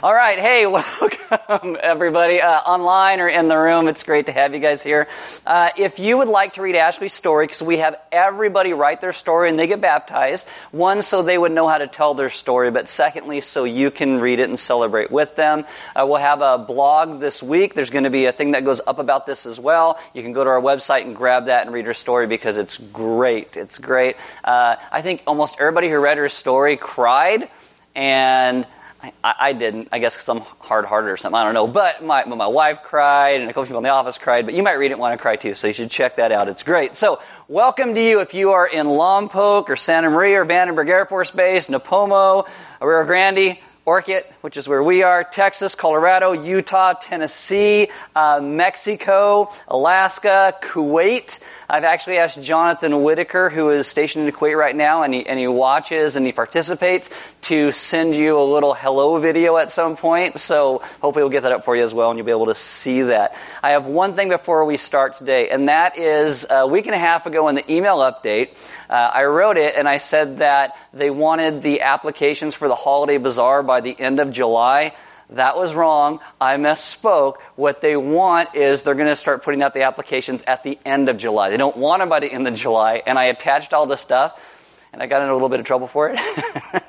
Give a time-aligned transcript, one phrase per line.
[0.00, 3.88] All right, hey, welcome everybody, uh, online or in the room.
[3.88, 5.08] It's great to have you guys here.
[5.44, 9.12] Uh, if you would like to read Ashley's story, because we have everybody write their
[9.12, 12.70] story and they get baptized, one, so they would know how to tell their story,
[12.70, 15.64] but secondly, so you can read it and celebrate with them.
[15.96, 17.74] Uh, we'll have a blog this week.
[17.74, 19.98] There's going to be a thing that goes up about this as well.
[20.14, 22.78] You can go to our website and grab that and read her story because it's
[22.78, 23.56] great.
[23.56, 24.14] It's great.
[24.44, 27.50] Uh, I think almost everybody who read her story cried
[27.96, 28.64] and
[29.00, 31.38] I, I didn't, I guess because I'm hard hearted or something.
[31.38, 31.68] I don't know.
[31.68, 34.44] But my, my wife cried, and a couple people in the office cried.
[34.44, 36.32] But you might read it and want to cry too, so you should check that
[36.32, 36.48] out.
[36.48, 36.96] It's great.
[36.96, 41.06] So, welcome to you if you are in Lompoc or Santa Maria or Vandenberg Air
[41.06, 42.48] Force Base, Nipomo,
[42.80, 43.58] Arroyo Grande.
[43.86, 51.42] Orcutt, which is where we are, Texas, Colorado, Utah, Tennessee, uh, Mexico, Alaska, Kuwait.
[51.70, 55.38] I've actually asked Jonathan Whitaker, who is stationed in Kuwait right now, and he, and
[55.38, 57.10] he watches and he participates,
[57.42, 60.38] to send you a little hello video at some point.
[60.38, 62.54] So hopefully we'll get that up for you as well, and you'll be able to
[62.54, 63.36] see that.
[63.62, 66.98] I have one thing before we start today, and that is a week and a
[66.98, 68.56] half ago in the email update,
[68.88, 73.18] uh, I wrote it and I said that they wanted the applications for the holiday
[73.18, 74.94] bazaar by the end of July.
[75.30, 76.20] That was wrong.
[76.40, 77.40] I misspoke.
[77.56, 81.08] What they want is they're going to start putting out the applications at the end
[81.08, 81.50] of July.
[81.50, 83.02] They don't want them by the end of July.
[83.06, 85.86] And I attached all the stuff, and I got in a little bit of trouble
[85.86, 86.18] for it,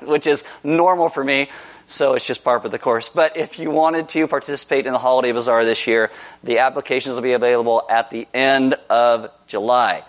[0.02, 1.50] which is normal for me.
[1.86, 3.08] So it's just par for the course.
[3.08, 6.10] But if you wanted to participate in the Holiday Bazaar this year,
[6.42, 10.04] the applications will be available at the end of July.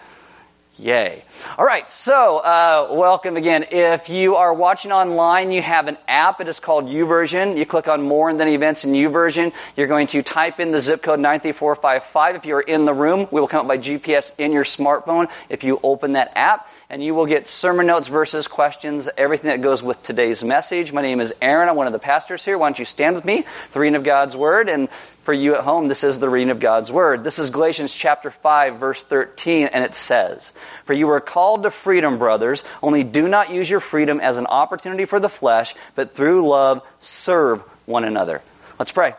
[0.80, 1.23] Yay.
[1.58, 3.66] All right, so uh, welcome again.
[3.72, 6.39] If you are watching online, you have an app.
[6.39, 7.58] It is called YouVersion.
[7.58, 9.53] You click on More and then Events in YouVersion.
[9.75, 12.36] You're going to type in the zip code 93455.
[12.36, 15.66] If you're in the room, we will come up by GPS in your smartphone if
[15.66, 19.81] you open that app, and you will get sermon notes, verses, questions, everything that goes
[19.81, 20.92] with today's message.
[20.92, 21.70] My name is Aaron.
[21.70, 22.58] I'm one of the pastors here.
[22.58, 24.89] Why don't you stand with me, the reading of God's Word, and
[25.23, 27.23] for you at home, this is the reading of God's Word.
[27.23, 30.52] This is Galatians chapter 5, verse 13, and it says,
[30.83, 34.48] For you were called to freedom, brothers, only do not use your freedom as an
[34.48, 38.42] opportunity for the flesh, but through love serve one another.
[38.77, 39.14] Let's pray.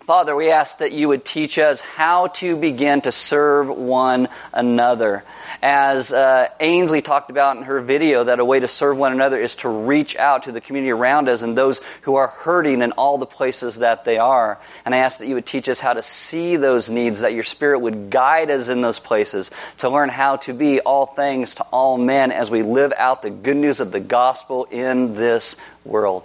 [0.00, 5.24] Father, we ask that you would teach us how to begin to serve one another.
[5.62, 9.36] As uh, Ainsley talked about in her video, that a way to serve one another
[9.36, 12.92] is to reach out to the community around us and those who are hurting in
[12.92, 14.58] all the places that they are.
[14.86, 17.44] And I ask that you would teach us how to see those needs, that your
[17.44, 21.62] Spirit would guide us in those places, to learn how to be all things to
[21.64, 26.24] all men as we live out the good news of the gospel in this world.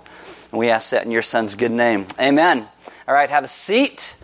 [0.51, 2.07] And we ask that in your Son's good name.
[2.17, 2.69] Amen.
[3.07, 4.15] All right, have a seat.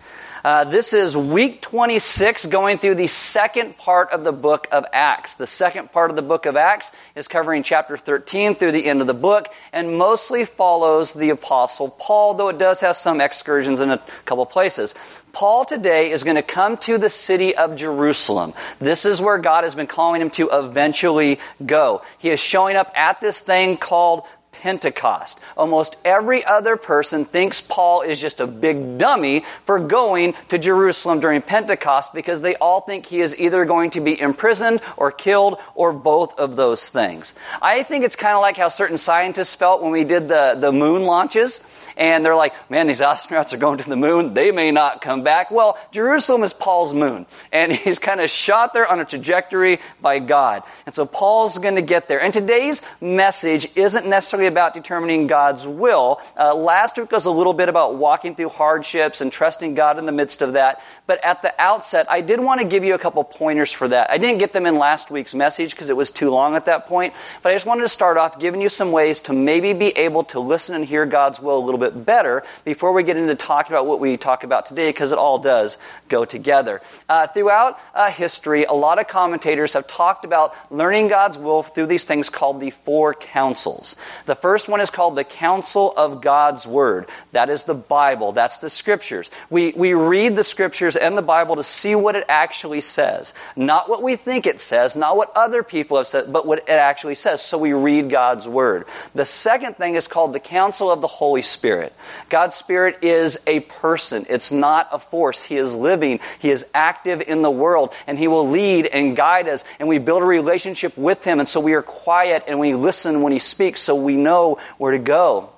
[0.42, 5.36] Uh, this is week 26, going through the second part of the book of Acts.
[5.36, 9.00] The second part of the book of Acts is covering chapter 13 through the end
[9.00, 13.78] of the book and mostly follows the Apostle Paul, though it does have some excursions
[13.78, 14.96] in a couple places.
[15.32, 18.52] Paul today is going to come to the city of Jerusalem.
[18.80, 22.02] This is where God has been calling him to eventually go.
[22.18, 25.40] He is showing up at this thing called Pentecost.
[25.56, 31.20] Almost every other person thinks Paul is just a big dummy for going to Jerusalem
[31.20, 35.58] during Pentecost because they all think he is either going to be imprisoned or killed
[35.74, 37.34] or both of those things.
[37.60, 40.72] I think it's kind of like how certain scientists felt when we did the, the
[40.72, 41.60] moon launches
[41.96, 44.34] and they're like, man, these astronauts are going to the moon.
[44.34, 45.50] They may not come back.
[45.50, 50.18] Well, Jerusalem is Paul's moon, and he's kind of shot there on a trajectory by
[50.18, 50.62] God.
[50.86, 52.20] And so Paul's going to get there.
[52.20, 56.20] And today's message isn't necessarily about determining God's will.
[56.38, 60.06] Uh, last week was a little bit about walking through hardships and trusting God in
[60.06, 60.82] the midst of that.
[61.06, 64.10] But at the outset, I did want to give you a couple pointers for that.
[64.10, 66.86] I didn't get them in last week's message because it was too long at that
[66.86, 67.14] point.
[67.42, 70.24] But I just wanted to start off giving you some ways to maybe be able
[70.24, 73.72] to listen and hear God's will a little bit better before we get into talking
[73.72, 76.80] about what we talk about today, because it all does go together.
[77.08, 81.86] Uh, throughout uh, history, a lot of commentators have talked about learning God's will through
[81.86, 83.96] these things called the four counsels.
[84.26, 87.08] The first one is called the counsel of God's Word.
[87.32, 88.32] That is the Bible.
[88.32, 89.30] That's the Scriptures.
[89.50, 93.34] We, we read the Scriptures and the Bible to see what it actually says.
[93.56, 96.70] Not what we think it says, not what other people have said, but what it
[96.70, 97.42] actually says.
[97.42, 98.86] So we read God's Word.
[99.14, 101.42] The second thing is called the counsel of the Holy.
[101.42, 101.92] Spirit.
[102.28, 104.26] God's Spirit is a person.
[104.28, 105.42] It's not a force.
[105.42, 106.20] He is living.
[106.38, 109.98] He is active in the world and He will lead and guide us and we
[109.98, 113.38] build a relationship with Him and so we are quiet and we listen when He
[113.38, 115.50] speaks so we know where to go.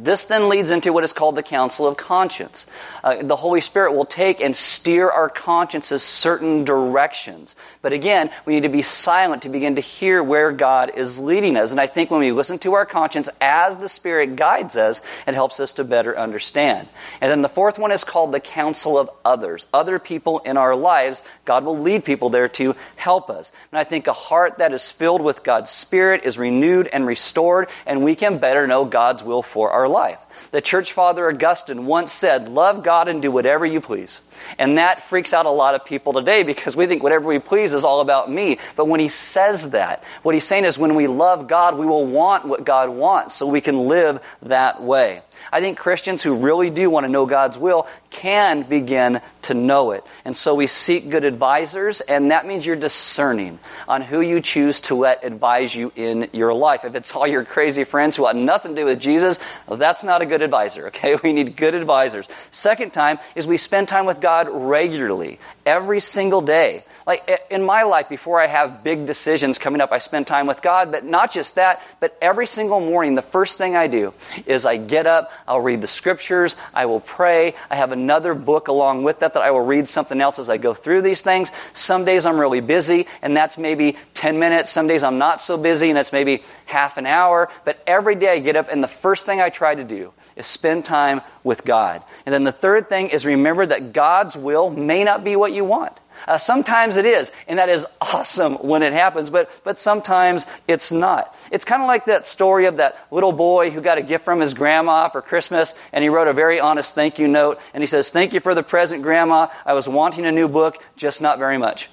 [0.00, 2.66] This then leads into what is called the counsel of conscience.
[3.02, 7.56] Uh, the Holy Spirit will take and steer our consciences certain directions.
[7.82, 11.56] But again, we need to be silent to begin to hear where God is leading
[11.56, 11.70] us.
[11.70, 15.34] And I think when we listen to our conscience as the Spirit guides us, it
[15.34, 16.88] helps us to better understand.
[17.20, 19.66] And then the fourth one is called the counsel of others.
[19.72, 23.52] Other people in our lives, God will lead people there to help us.
[23.72, 27.68] And I think a heart that is filled with God's Spirit is renewed and restored,
[27.86, 30.48] and we can better know God's will for our life.
[30.50, 34.20] The church father Augustine once said, Love God and do whatever you please.
[34.58, 37.72] And that freaks out a lot of people today because we think whatever we please
[37.72, 38.58] is all about me.
[38.76, 42.06] But when he says that, what he's saying is when we love God, we will
[42.06, 45.22] want what God wants so we can live that way.
[45.52, 49.92] I think Christians who really do want to know God's will can begin to know
[49.92, 50.04] it.
[50.24, 54.80] And so we seek good advisors, and that means you're discerning on who you choose
[54.82, 56.84] to let advise you in your life.
[56.84, 59.38] If it's all your crazy friends who want nothing to do with Jesus,
[59.70, 61.16] that's not a good advisor, okay?
[61.28, 62.28] We need good advisors.
[62.50, 65.38] Second time is we spend time with God regularly,
[65.68, 66.82] every single day.
[67.06, 70.62] Like in my life, before I have big decisions coming up, I spend time with
[70.62, 74.14] God, but not just that, but every single morning, the first thing I do
[74.46, 78.68] is I get up, I'll read the scriptures, I will pray, I have another book
[78.68, 81.52] along with that that I will read something else as I go through these things.
[81.74, 84.70] Some days I'm really busy, and that's maybe 10 minutes.
[84.70, 87.50] Some days I'm not so busy, and it's maybe half an hour.
[87.66, 90.46] But every day I get up, and the first thing I try to do is
[90.46, 92.02] spend time with God.
[92.24, 95.57] And then the third thing is remember that God's will may not be what you
[95.60, 95.98] want.
[96.26, 100.90] Uh, sometimes it is, and that is awesome when it happens, but, but sometimes it's
[100.90, 101.34] not.
[101.52, 104.40] It's kind of like that story of that little boy who got a gift from
[104.40, 107.86] his grandma for Christmas, and he wrote a very honest thank you note, and he
[107.86, 109.48] says, Thank you for the present, Grandma.
[109.64, 111.88] I was wanting a new book, just not very much.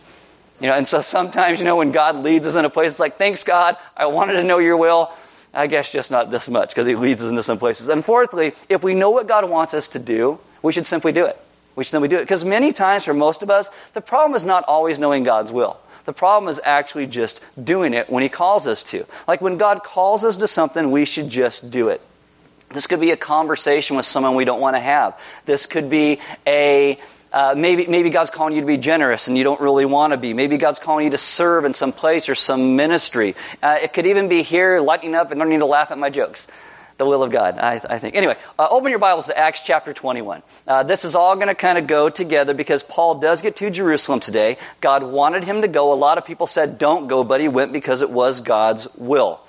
[0.60, 3.00] You know, and so sometimes, you know, when God leads us in a place, it's
[3.00, 5.12] like, Thanks, God, I wanted to know your will.
[5.54, 7.88] I guess just not this much because he leads us into some places.
[7.88, 11.26] And fourthly, if we know what God wants us to do, we should simply do
[11.26, 11.40] it.
[11.76, 12.22] We then we do it.
[12.22, 15.80] Because many times for most of us, the problem is not always knowing God's will.
[16.06, 19.06] The problem is actually just doing it when He calls us to.
[19.28, 22.02] Like when God calls us to something, we should just do it.
[22.70, 25.20] This could be a conversation with someone we don't want to have.
[25.46, 27.00] This could be a
[27.36, 30.18] uh, maybe, maybe God's calling you to be generous and you don't really want to
[30.18, 30.34] be.
[30.34, 33.36] Maybe God's calling you to serve in some place or some ministry.
[33.62, 36.48] Uh, it could even be here, lighting up and learning to laugh at my jokes.
[36.98, 38.16] The will of God, I, I think.
[38.16, 40.44] Anyway, uh, open your Bibles to Acts chapter 21.
[40.66, 43.70] Uh, this is all going to kind of go together because Paul does get to
[43.70, 44.58] Jerusalem today.
[44.80, 45.92] God wanted him to go.
[45.92, 49.42] A lot of people said, don't go, but he went because it was God's will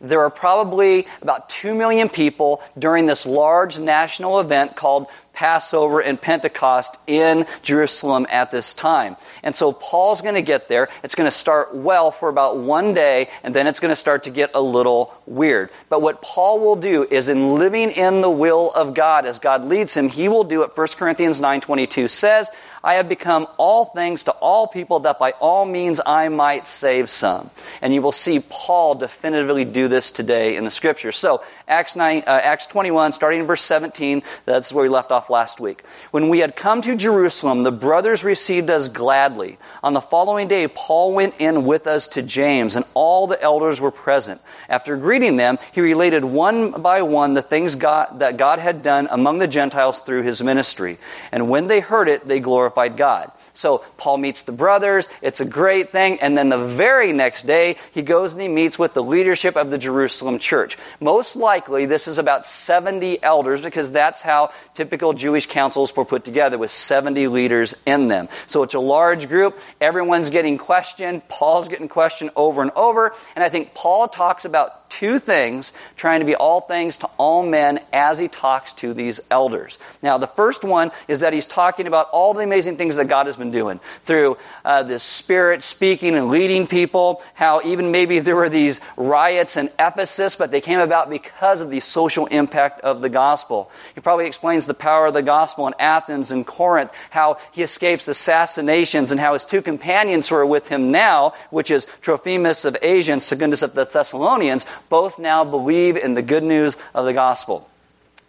[0.00, 6.20] there are probably about 2 million people during this large national event called Passover and
[6.20, 9.16] Pentecost in Jerusalem at this time.
[9.42, 10.88] And so Paul's going to get there.
[11.02, 14.24] It's going to start well for about one day, and then it's going to start
[14.24, 15.70] to get a little weird.
[15.88, 19.64] But what Paul will do is in living in the will of God as God
[19.64, 22.50] leads him, he will do what 1 Corinthians 9.22 says,
[22.82, 27.10] I have become all things to all people that by all means I might save
[27.10, 27.50] some.
[27.80, 31.12] And you will see Paul definitively do this today in the scripture.
[31.12, 35.23] So Acts, 9, uh, Acts 21, starting in verse 17, that's where we left off
[35.24, 35.82] off last week.
[36.10, 39.58] When we had come to Jerusalem, the brothers received us gladly.
[39.82, 43.80] On the following day, Paul went in with us to James, and all the elders
[43.80, 44.40] were present.
[44.68, 49.08] After greeting them, he related one by one the things God, that God had done
[49.10, 50.98] among the Gentiles through his ministry.
[51.32, 53.32] And when they heard it, they glorified God.
[53.54, 55.08] So Paul meets the brothers.
[55.22, 56.20] It's a great thing.
[56.20, 59.70] And then the very next day, he goes and he meets with the leadership of
[59.70, 60.76] the Jerusalem church.
[61.00, 66.24] Most likely, this is about 70 elders because that's how typical Jewish councils were put
[66.24, 68.28] together with 70 leaders in them.
[68.48, 69.58] So it's a large group.
[69.80, 71.26] Everyone's getting questioned.
[71.28, 73.14] Paul's getting questioned over and over.
[73.36, 77.44] And I think Paul talks about two things, trying to be all things to all
[77.44, 79.80] men as he talks to these elders.
[80.04, 83.26] Now, the first one is that he's talking about all the amazing things that God
[83.26, 88.36] has been doing through uh, the Spirit speaking and leading people, how even maybe there
[88.36, 93.02] were these riots in Ephesus, but they came about because of the social impact of
[93.02, 93.70] the gospel.
[93.94, 98.08] He probably explains the power of the gospel in Athens and Corinth, how he escapes
[98.08, 102.76] assassinations, and how his two companions who are with him now, which is Trophimus of
[102.82, 107.12] Asia and Secundus of the Thessalonians, both now believe in the good news of the
[107.12, 107.68] gospel.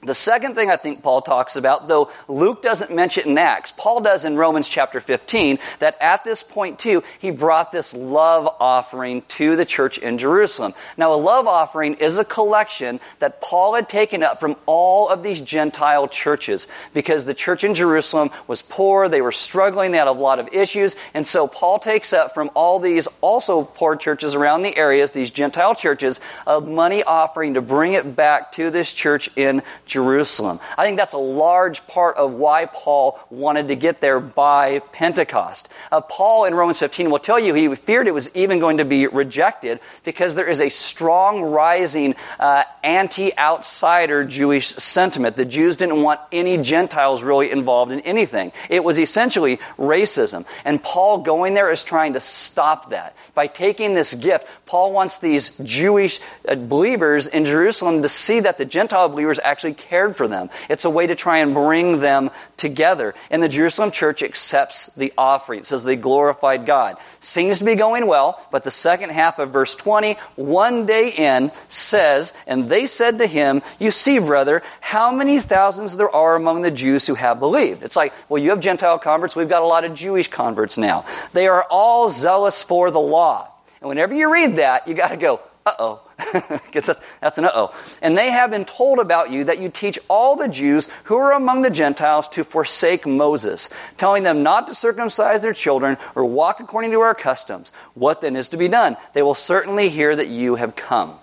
[0.06, 3.74] The second thing I think Paul talks about, though Luke doesn't mention it in Acts,
[3.75, 8.48] Paul does in Romans chapter 15, that at this point too, he brought this love
[8.60, 10.75] offering to the church in Jerusalem.
[10.96, 15.24] Now, a love offering is a collection that Paul had taken up from all of
[15.24, 20.08] these Gentile churches because the church in Jerusalem was poor, they were struggling, they had
[20.08, 24.36] a lot of issues, and so Paul takes up from all these also poor churches
[24.36, 28.94] around the areas, these Gentile churches, a money offering to bring it back to this
[28.94, 29.95] church in Jerusalem.
[29.96, 30.60] Jerusalem.
[30.78, 35.70] I think that's a large part of why Paul wanted to get there by Pentecost.
[35.90, 38.86] Uh, Paul in Romans 15 will tell you he feared it was even going to
[38.86, 45.38] be rejected because there is a strong rising uh, anti outsider Jewish sentiment.
[45.38, 48.52] The Jews didn't want any Gentiles really involved in anything.
[48.70, 50.46] It was essentially racism.
[50.66, 53.16] And Paul going there is trying to stop that.
[53.34, 58.58] By taking this gift, Paul wants these Jewish uh, believers in Jerusalem to see that
[58.58, 60.50] the Gentile believers actually cared for them.
[60.70, 63.13] It's a way to try and bring them together.
[63.29, 65.60] And the Jerusalem church accepts the offering.
[65.60, 66.98] It says they glorified God.
[67.20, 71.51] Seems to be going well, but the second half of verse 20, one day in,
[71.67, 76.62] says, And they said to him, You see, brother, how many thousands there are among
[76.62, 77.84] the Jews who have believed.
[77.84, 81.05] It's like, well, you have Gentile converts, we've got a lot of Jewish converts now.
[81.34, 83.51] They are all zealous for the law.
[83.82, 86.02] And whenever you read that, you got to go, uh oh.
[86.72, 87.76] That's, an uh oh.
[88.02, 91.34] And they have been told about you that you teach all the Jews who are
[91.34, 96.60] among the Gentiles to forsake Moses, telling them not to circumcise their children or walk
[96.60, 97.72] according to our customs.
[97.96, 98.96] What then is to be done?
[99.14, 101.18] They will certainly hear that you have come.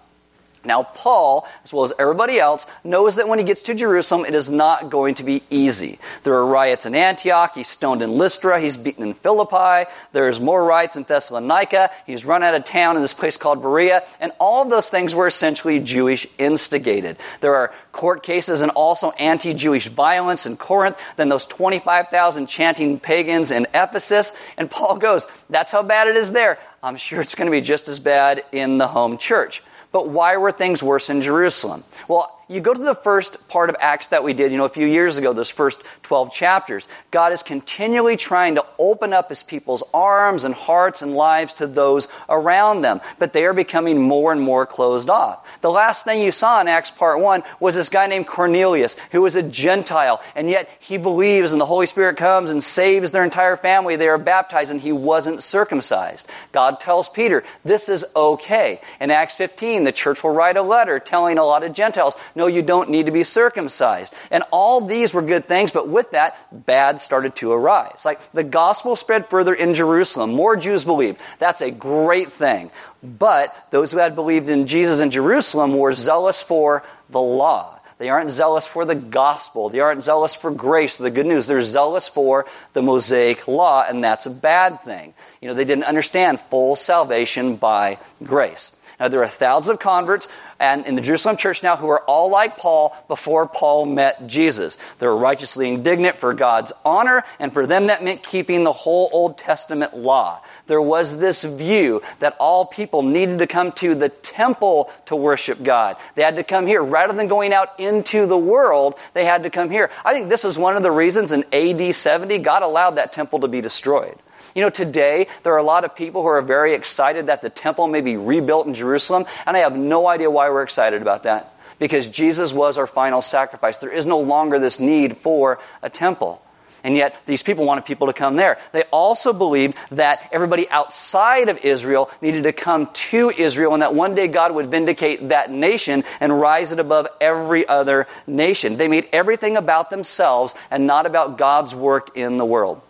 [0.64, 4.34] Now, Paul, as well as everybody else, knows that when he gets to Jerusalem, it
[4.34, 5.98] is not going to be easy.
[6.22, 7.52] There are riots in Antioch.
[7.54, 8.60] He's stoned in Lystra.
[8.60, 9.90] He's beaten in Philippi.
[10.12, 11.90] There's more riots in Thessalonica.
[12.06, 14.04] He's run out of town in this place called Berea.
[14.20, 17.16] And all of those things were essentially Jewish instigated.
[17.40, 23.00] There are court cases and also anti Jewish violence in Corinth, then those 25,000 chanting
[23.00, 24.32] pagans in Ephesus.
[24.56, 26.58] And Paul goes, That's how bad it is there.
[26.82, 29.62] I'm sure it's going to be just as bad in the home church.
[29.92, 31.84] But why were things worse in Jerusalem?
[32.08, 34.68] Well, you go to the first part of Acts that we did, you know, a
[34.68, 36.88] few years ago, those first 12 chapters.
[37.10, 41.66] God is continually trying to open up his people's arms and hearts and lives to
[41.66, 45.60] those around them, but they are becoming more and more closed off.
[45.60, 49.22] The last thing you saw in Acts part 1 was this guy named Cornelius, who
[49.22, 53.24] was a Gentile, and yet he believes and the Holy Spirit comes and saves their
[53.24, 53.96] entire family.
[53.96, 56.28] They are baptized, and he wasn't circumcised.
[56.52, 58.80] God tells Peter, this is okay.
[59.00, 62.46] In Acts 15, the church will write a letter telling a lot of Gentiles, no,
[62.46, 64.14] you don't need to be circumcised.
[64.30, 66.36] And all these were good things, but with that,
[66.66, 68.04] bad started to arise.
[68.04, 70.32] Like the gospel spread further in Jerusalem.
[70.32, 71.20] More Jews believed.
[71.38, 72.70] That's a great thing.
[73.02, 77.80] But those who had believed in Jesus in Jerusalem were zealous for the law.
[78.02, 79.68] They aren't zealous for the gospel.
[79.68, 81.46] They aren't zealous for grace, the good news.
[81.46, 85.14] They're zealous for the Mosaic law, and that's a bad thing.
[85.40, 88.72] You know, they didn't understand full salvation by grace.
[89.02, 90.28] Now, there are thousands of converts
[90.60, 94.78] and in the Jerusalem church now who are all like Paul before Paul met Jesus.
[95.00, 99.10] They were righteously indignant for God's honor, and for them that meant keeping the whole
[99.12, 100.40] Old Testament law.
[100.68, 105.64] There was this view that all people needed to come to the temple to worship
[105.64, 105.96] God.
[106.14, 106.80] They had to come here.
[106.80, 109.90] Rather than going out into the world, they had to come here.
[110.04, 113.40] I think this is one of the reasons in AD 70 God allowed that temple
[113.40, 114.16] to be destroyed.
[114.54, 117.50] You know, today there are a lot of people who are very excited that the
[117.50, 121.22] temple may be rebuilt in Jerusalem, and I have no idea why we're excited about
[121.22, 121.54] that.
[121.78, 123.78] Because Jesus was our final sacrifice.
[123.78, 126.42] There is no longer this need for a temple.
[126.84, 128.58] And yet, these people wanted people to come there.
[128.72, 133.94] They also believed that everybody outside of Israel needed to come to Israel and that
[133.94, 138.76] one day God would vindicate that nation and rise it above every other nation.
[138.76, 142.80] They made everything about themselves and not about God's work in the world.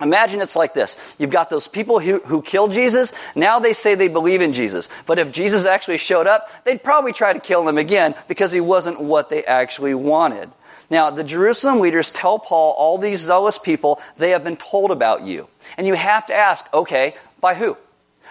[0.00, 1.16] Imagine it's like this.
[1.18, 3.12] You've got those people who, who killed Jesus.
[3.34, 4.88] Now they say they believe in Jesus.
[5.06, 8.60] But if Jesus actually showed up, they'd probably try to kill him again because he
[8.60, 10.50] wasn't what they actually wanted.
[10.90, 15.22] Now, the Jerusalem leaders tell Paul, all these zealous people, they have been told about
[15.22, 15.48] you.
[15.78, 17.76] And you have to ask, okay, by who?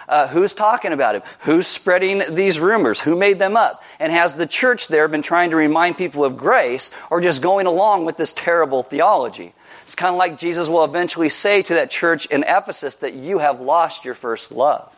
[0.08, 1.22] Uh, who's talking about him?
[1.40, 3.00] Who's spreading these rumors?
[3.00, 3.82] Who made them up?
[3.98, 7.66] And has the church there been trying to remind people of grace or just going
[7.66, 9.54] along with this terrible theology?
[9.90, 13.38] It's kind of like Jesus will eventually say to that church in Ephesus that you
[13.38, 14.88] have lost your first love.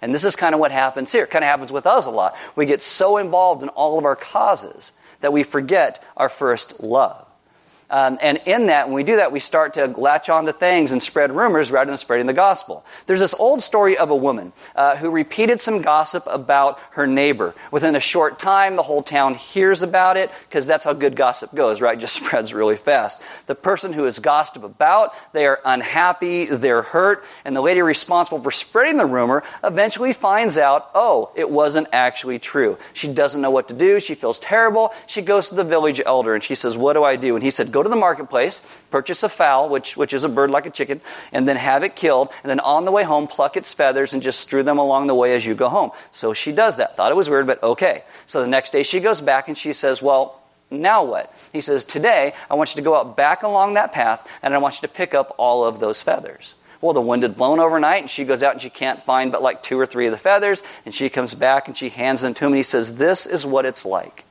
[0.00, 1.24] And this is kind of what happens here.
[1.24, 2.34] It kind of happens with us a lot.
[2.56, 7.27] We get so involved in all of our causes that we forget our first love.
[7.90, 10.92] Um, and in that, when we do that, we start to latch on to things
[10.92, 12.84] and spread rumors rather than spreading the gospel.
[13.06, 17.54] There's this old story of a woman uh, who repeated some gossip about her neighbor.
[17.70, 21.54] Within a short time, the whole town hears about it because that's how good gossip
[21.54, 21.96] goes, right?
[21.96, 23.22] It just spreads really fast.
[23.46, 28.40] The person who is gossiped about, they are unhappy, they're hurt, and the lady responsible
[28.40, 32.76] for spreading the rumor eventually finds out, oh, it wasn't actually true.
[32.92, 33.98] She doesn't know what to do.
[33.98, 34.92] She feels terrible.
[35.06, 37.34] She goes to the village elder and she says, what do I do?
[37.34, 40.50] And he said, go to the marketplace, purchase a fowl, which, which is a bird
[40.50, 41.00] like a chicken,
[41.32, 44.22] and then have it killed, and then on the way home, pluck its feathers and
[44.22, 45.90] just strew them along the way as you go home.
[46.10, 46.96] So she does that.
[46.96, 48.02] Thought it was weird, but okay.
[48.26, 51.34] So the next day she goes back and she says, well, now what?
[51.52, 54.58] He says, Today, I want you to go out back along that path and I
[54.58, 56.56] want you to pick up all of those feathers.
[56.82, 59.42] Well, the wind had blown overnight and she goes out and she can't find but
[59.42, 62.34] like two or three of the feathers and she comes back and she hands them
[62.34, 64.24] to him and he says, This is what it's like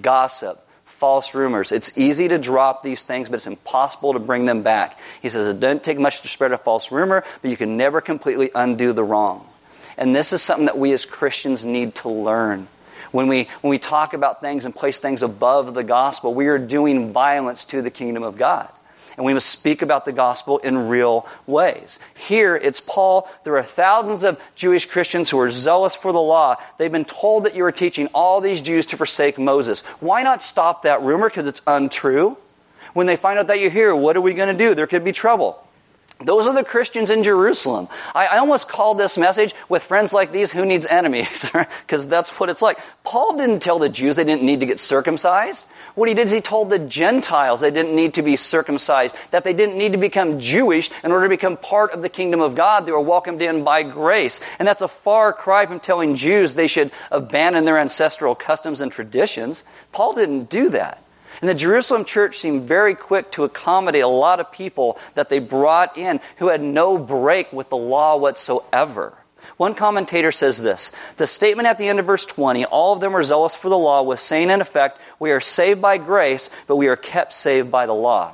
[0.00, 0.63] gossip,
[1.04, 1.70] false rumors.
[1.70, 4.98] It's easy to drop these things, but it's impossible to bring them back.
[5.20, 8.00] He says it doesn't take much to spread a false rumor, but you can never
[8.00, 9.46] completely undo the wrong.
[9.98, 12.68] And this is something that we as Christians need to learn.
[13.12, 16.56] When we, when we talk about things and place things above the gospel, we are
[16.56, 18.70] doing violence to the kingdom of God
[19.16, 21.98] and we must speak about the gospel in real ways.
[22.14, 23.28] Here, it's Paul.
[23.44, 26.56] There are thousands of Jewish Christians who are zealous for the law.
[26.78, 29.82] They've been told that you are teaching all these Jews to forsake Moses.
[30.00, 31.28] Why not stop that rumor?
[31.28, 32.36] Because it's untrue.
[32.92, 34.74] When they find out that you're here, what are we going to do?
[34.74, 35.63] There could be trouble.
[36.20, 37.88] Those are the Christians in Jerusalem.
[38.14, 41.50] I, I almost called this message with friends like these, who needs enemies?
[41.84, 42.78] Because that's what it's like.
[43.04, 45.68] Paul didn't tell the Jews they didn't need to get circumcised.
[45.94, 49.44] What he did is he told the Gentiles they didn't need to be circumcised, that
[49.44, 52.54] they didn't need to become Jewish in order to become part of the kingdom of
[52.54, 52.86] God.
[52.86, 54.40] They were welcomed in by grace.
[54.58, 58.90] And that's a far cry from telling Jews they should abandon their ancestral customs and
[58.90, 59.64] traditions.
[59.92, 61.03] Paul didn't do that.
[61.44, 65.40] And the Jerusalem church seemed very quick to accommodate a lot of people that they
[65.40, 69.18] brought in who had no break with the law whatsoever.
[69.58, 73.12] One commentator says this The statement at the end of verse 20, all of them
[73.12, 76.76] were zealous for the law, was saying in effect, We are saved by grace, but
[76.76, 78.32] we are kept saved by the law.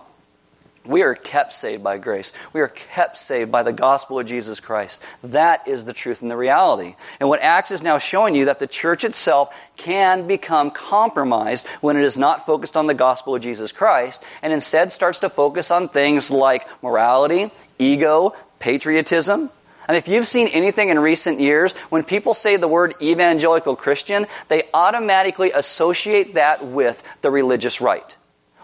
[0.87, 2.33] We are kept saved by grace.
[2.55, 5.03] We are kept saved by the gospel of Jesus Christ.
[5.23, 6.97] That is the truth and the reality.
[7.21, 11.97] And what Acts is now showing you that the church itself can become compromised when
[11.97, 15.71] it is not focused on the gospel of Jesus Christ and instead starts to focus
[15.71, 19.51] on things like morality, ego, patriotism,
[19.91, 24.29] and if you've seen anything in recent years, when people say the word evangelical Christian,
[24.47, 28.17] they automatically associate that with the religious right.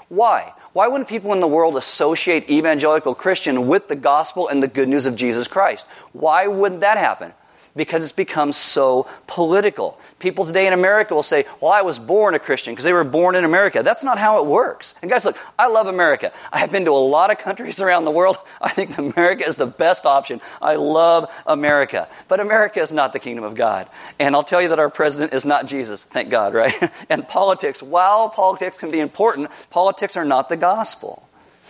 [0.09, 0.53] Why?
[0.77, 4.91] Why wouldn't people in the world associate evangelical Christian with the gospel and the good
[4.91, 5.87] news of Jesus Christ?
[6.13, 7.33] Why wouldn't that happen?
[7.77, 9.99] Because it's become so political.
[10.19, 13.05] People today in America will say, Well, I was born a Christian because they were
[13.05, 13.83] born in America.
[13.83, 14.95] That's not how it works.
[15.03, 16.33] And guys, look, I love America.
[16.53, 18.37] I have been to a lot of countries around the world.
[18.61, 20.41] I think America is the best option.
[20.61, 22.09] I love America.
[22.29, 23.89] But America is not the kingdom of God.
[24.19, 26.03] And I'll tell you that our president is not Jesus.
[26.03, 26.75] Thank God, right?
[27.11, 31.26] and politics, while politics can be important, politics are not the gospel.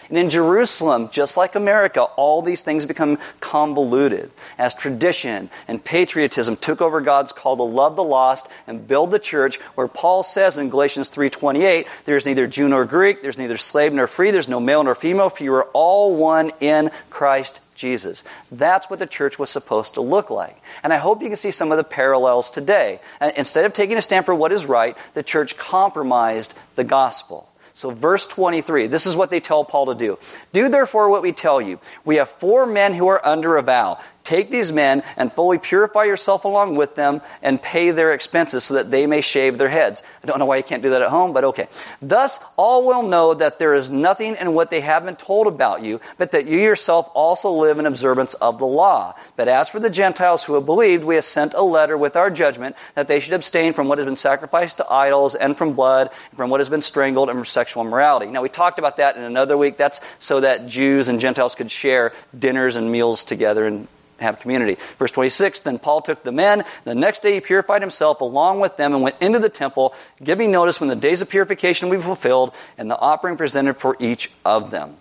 [0.09, 6.57] And in Jerusalem, just like America, all these things become convoluted as tradition and patriotism
[6.57, 10.59] took over God's call to love the lost and build the church, where Paul says
[10.59, 14.61] in Galatians 3.28, there's neither Jew nor Greek, there's neither slave nor free, there's no
[14.61, 18.25] male nor female, for you are all one in Christ Jesus.
[18.51, 20.57] That's what the church was supposed to look like.
[20.83, 23.01] And I hope you can see some of the parallels today.
[23.37, 27.49] Instead of taking a stand for what is right, the church compromised the gospel.
[27.77, 30.19] So, verse 23, this is what they tell Paul to do.
[30.55, 31.79] Do therefore what we tell you.
[32.07, 33.99] We have four men who are under a vow.
[34.27, 38.75] Take these men and fully purify yourself along with them and pay their expenses so
[38.75, 40.03] that they may shave their heads.
[40.25, 41.69] I don't know why you can't do that at home, but okay.
[42.03, 45.85] Thus, all will know that there is nothing in what they have been told about
[45.85, 49.15] you, but that you yourself also live in observance of the law.
[49.37, 52.31] But as for the Gentiles who have believed, we have sent a letter with our
[52.31, 56.11] judgment that they should abstain from what has been sacrificed to idols and from blood,
[56.31, 58.27] and from what has been strangled, and from sexual immorality.
[58.27, 59.77] Now, we talked about that in another week.
[59.77, 63.89] That's so that Jews and Gentiles could share dinners and meals together and
[64.21, 64.77] have community.
[64.99, 66.65] Verse 26 Then Paul took the men.
[66.85, 70.53] The next day he purified himself along with them and went into the temple, giving
[70.53, 74.31] notice when the days of purification would be fulfilled and the offering presented for each
[74.45, 74.97] of them.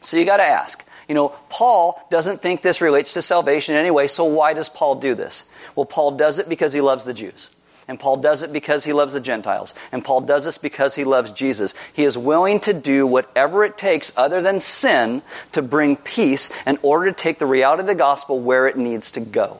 [0.00, 0.82] So you got to ask.
[1.06, 5.14] You know, Paul doesn't think this relates to salvation anyway, so why does Paul do
[5.14, 5.44] this?
[5.76, 7.50] Well, Paul does it because he loves the Jews.
[7.90, 9.74] And Paul does it because he loves the Gentiles.
[9.90, 11.74] And Paul does this because he loves Jesus.
[11.92, 16.78] He is willing to do whatever it takes other than sin to bring peace in
[16.82, 19.58] order to take the reality of the gospel where it needs to go.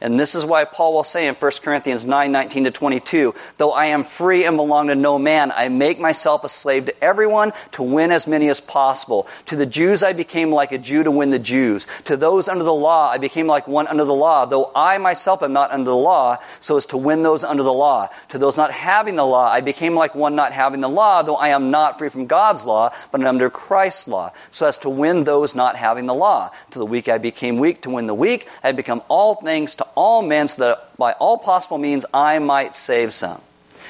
[0.00, 3.72] And this is why Paul will say in 1 Corinthians 9 19 to 22, though
[3.72, 7.52] I am free and belong to no man, I make myself a slave to everyone
[7.72, 9.26] to win as many as possible.
[9.46, 11.86] To the Jews I became like a Jew to win the Jews.
[12.04, 15.42] To those under the law I became like one under the law, though I myself
[15.42, 18.08] am not under the law, so as to win those under the law.
[18.30, 21.36] To those not having the law I became like one not having the law, though
[21.36, 25.24] I am not free from God's law, but under Christ's law, so as to win
[25.24, 26.50] those not having the law.
[26.70, 28.48] To the weak I became weak to win the weak.
[28.62, 32.76] I become all things to all men so that by all possible means I might
[32.76, 33.40] save some.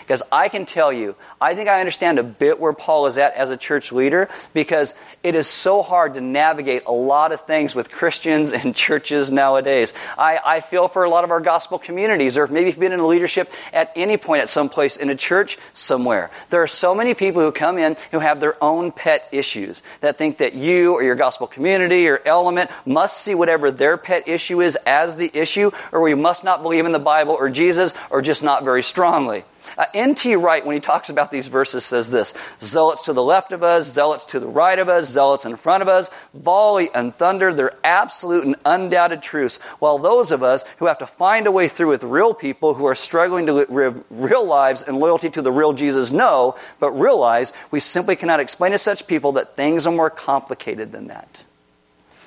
[0.09, 3.35] Because I can tell you, I think I understand a bit where Paul is at
[3.35, 7.75] as a church leader because it is so hard to navigate a lot of things
[7.75, 9.93] with Christians and churches nowadays.
[10.17, 13.01] I, I feel for a lot of our gospel communities, or maybe you've been in
[13.01, 16.31] a leadership at any point at some place in a church somewhere.
[16.49, 20.17] There are so many people who come in who have their own pet issues that
[20.17, 24.63] think that you or your gospel community or element must see whatever their pet issue
[24.63, 28.23] is as the issue, or we must not believe in the Bible or Jesus, or
[28.23, 29.45] just not very strongly.
[29.77, 30.37] Uh, N.T.
[30.37, 33.93] Wright, when he talks about these verses, says this Zealots to the left of us,
[33.93, 37.77] zealots to the right of us, zealots in front of us, volley and thunder, they're
[37.85, 39.61] absolute and undoubted truths.
[39.79, 42.87] While those of us who have to find a way through with real people who
[42.87, 47.53] are struggling to live real lives and loyalty to the real Jesus know, but realize
[47.71, 51.45] we simply cannot explain to such people that things are more complicated than that.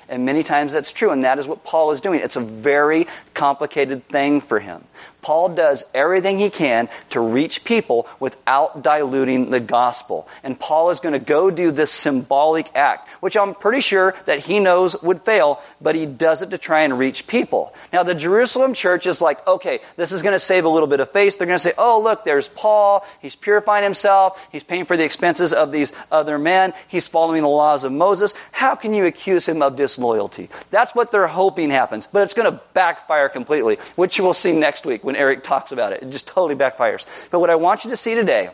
[0.08, 2.20] And many times that's true, and that is what Paul is doing.
[2.20, 4.84] It's a very complicated thing for him.
[5.22, 10.28] Paul does everything he can to reach people without diluting the gospel.
[10.42, 14.40] And Paul is going to go do this symbolic act, which I'm pretty sure that
[14.40, 17.72] he knows would fail, but he does it to try and reach people.
[17.92, 20.98] Now, the Jerusalem church is like, okay, this is going to save a little bit
[20.98, 21.36] of face.
[21.36, 23.06] They're going to say, oh, look, there's Paul.
[23.20, 24.44] He's purifying himself.
[24.50, 26.72] He's paying for the expenses of these other men.
[26.88, 28.34] He's following the laws of Moses.
[28.50, 30.48] How can you accuse him of disloyalty?
[30.70, 34.84] That's what they're hoping happens, but it's going to backfire completely, which we'll see next
[34.84, 36.02] week when Eric talks about it.
[36.02, 37.06] It just totally backfires.
[37.30, 38.50] But what I want you to see today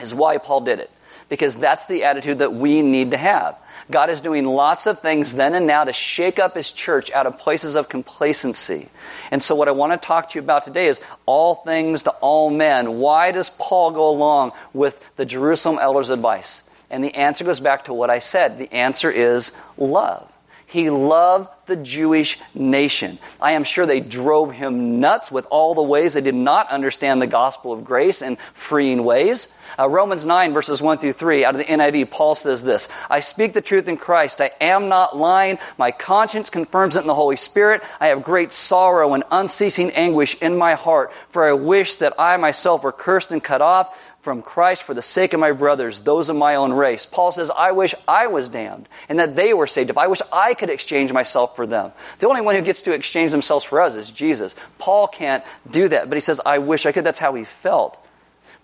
[0.00, 0.90] is why Paul did it.
[1.28, 3.56] Because that's the attitude that we need to have.
[3.90, 7.26] God is doing lots of things then and now to shake up his church out
[7.26, 8.88] of places of complacency.
[9.30, 12.10] And so, what I want to talk to you about today is all things to
[12.20, 12.98] all men.
[12.98, 16.62] Why does Paul go along with the Jerusalem elders' advice?
[16.90, 18.58] And the answer goes back to what I said.
[18.58, 20.30] The answer is love.
[20.66, 23.18] He loved the Jewish nation.
[23.40, 27.22] I am sure they drove him nuts with all the ways they did not understand
[27.22, 29.48] the gospel of grace in freeing ways.
[29.78, 33.20] Uh, Romans 9, verses 1 through 3, out of the NIV, Paul says this I
[33.20, 34.40] speak the truth in Christ.
[34.40, 35.58] I am not lying.
[35.78, 37.82] My conscience confirms it in the Holy Spirit.
[38.00, 42.36] I have great sorrow and unceasing anguish in my heart, for I wish that I
[42.36, 46.28] myself were cursed and cut off from Christ for the sake of my brothers, those
[46.28, 47.06] of my own race.
[47.06, 49.90] Paul says, I wish I was damned and that they were saved.
[49.90, 51.92] If I wish I could exchange myself for them.
[52.18, 54.54] The only one who gets to exchange themselves for us is Jesus.
[54.78, 57.04] Paul can't do that, but he says, I wish I could.
[57.04, 57.98] That's how he felt.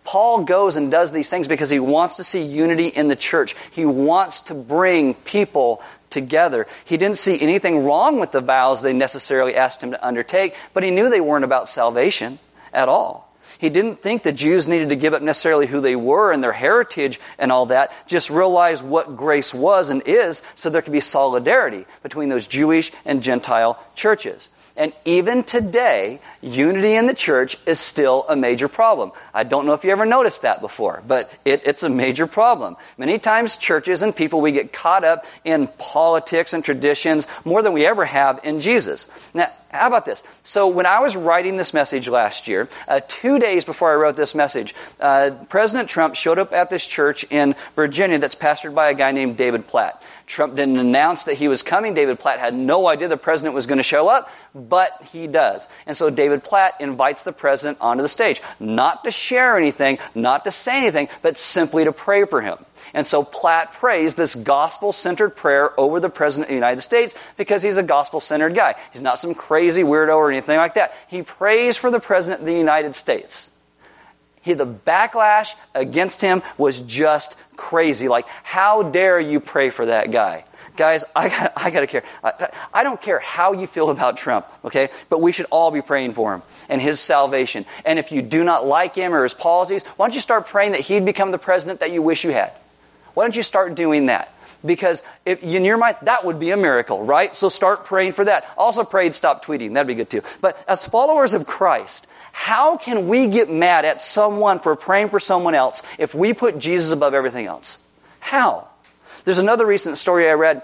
[0.05, 3.57] Paul goes and does these things because he wants to see unity in the church.
[3.73, 6.67] He wants to bring people together.
[6.85, 10.85] He didn't see anything wrong with the vows they necessarily asked him to undertake, but
[10.85, 12.39] he knew they weren't about salvation
[12.73, 13.26] at all.
[13.59, 16.53] He didn't think the Jews needed to give up necessarily who they were and their
[16.53, 21.01] heritage and all that, just realize what grace was and is so there could be
[21.01, 24.49] solidarity between those Jewish and Gentile churches.
[24.79, 29.13] And even today, unity in the church is still a major problem.
[29.33, 32.77] I don't know if you ever noticed that before, but it, it's a major problem.
[32.99, 37.73] Many times, churches and people, we get caught up in politics and traditions more than
[37.73, 39.09] we ever have in Jesus.
[39.33, 40.23] Now, how about this?
[40.43, 44.17] So, when I was writing this message last year, uh, two days before I wrote
[44.17, 48.91] this message, uh, President Trump showed up at this church in Virginia that's pastored by
[48.91, 50.03] a guy named David Platt.
[50.27, 51.95] Trump didn't announce that he was coming.
[51.95, 55.69] David Platt had no idea the president was going to show up, but he does.
[55.87, 60.45] And so David Platt invites the president onto the stage, not to share anything, not
[60.45, 62.59] to say anything, but simply to pray for him.
[62.93, 67.15] And so Platt prays this gospel centered prayer over the President of the United States
[67.37, 68.75] because he's a gospel centered guy.
[68.93, 70.95] He's not some crazy weirdo or anything like that.
[71.09, 73.53] He prays for the President of the United States.
[74.43, 78.09] He, the backlash against him was just crazy.
[78.09, 80.45] Like, how dare you pray for that guy?
[80.77, 82.05] Guys, I got, I got to care.
[82.23, 84.91] I, I, don't care how you feel about Trump, okay?
[85.09, 87.67] But we should all be praying for him and his salvation.
[87.85, 90.73] And if you do not like him or his policies, why don't you start praying
[90.73, 92.53] that he'd become the president that you wish you had?
[93.15, 94.33] Why don't you start doing that?
[94.67, 97.35] Because if, in your mind, that would be a miracle, right?
[97.35, 98.49] So start praying for that.
[98.57, 99.75] Also pray stop tweeting.
[99.75, 100.23] That'd be good too.
[100.41, 105.21] But as followers of Christ, how can we get mad at someone for praying for
[105.21, 107.79] someone else if we put Jesus above everything else?
[108.21, 108.69] How?
[109.25, 110.63] There's another recent story I read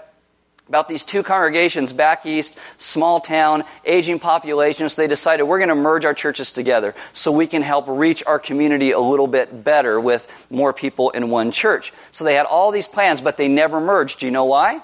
[0.67, 4.95] about these two congregations back east, small town, aging populations.
[4.95, 8.39] They decided we're going to merge our churches together so we can help reach our
[8.39, 11.91] community a little bit better with more people in one church.
[12.11, 14.19] So they had all these plans, but they never merged.
[14.19, 14.81] Do you know why?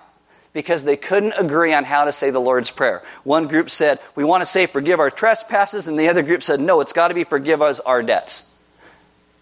[0.51, 3.01] Because they couldn't agree on how to say the Lord's Prayer.
[3.23, 6.59] One group said, We want to say forgive our trespasses, and the other group said,
[6.59, 8.49] No, it's got to be forgive us our debts.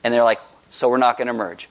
[0.03, 1.69] And they're like, So we're not going to merge.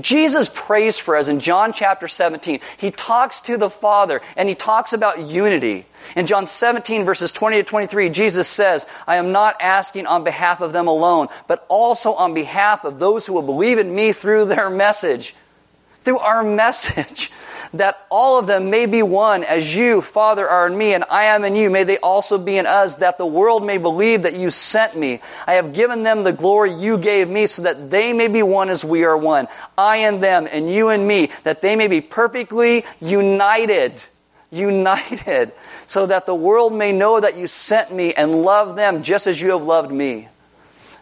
[0.00, 2.60] Jesus prays for us in John chapter 17.
[2.78, 5.86] He talks to the Father and he talks about unity.
[6.16, 10.60] In John 17, verses 20 to 23, Jesus says, I am not asking on behalf
[10.60, 14.46] of them alone, but also on behalf of those who will believe in me through
[14.46, 15.34] their message.
[16.02, 17.30] Through our message
[17.74, 21.24] that all of them may be one, as you, Father, are in me, and I
[21.24, 21.70] am in you.
[21.70, 25.20] May they also be in us, that the world may believe that you sent me.
[25.46, 28.68] I have given them the glory you gave me, so that they may be one
[28.68, 29.48] as we are one.
[29.76, 34.02] I and them, and you and me, that they may be perfectly united.
[34.52, 35.52] United,
[35.88, 39.40] so that the world may know that you sent me and love them just as
[39.40, 40.28] you have loved me.